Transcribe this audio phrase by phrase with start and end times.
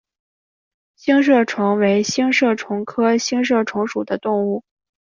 [0.95, 4.63] 星射虫为星射虫科星射虫属的动物。